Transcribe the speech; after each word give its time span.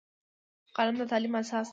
قلم 0.75 0.95
د 0.99 1.03
تعلیم 1.11 1.33
اساس 1.41 1.67
دی 1.69 1.69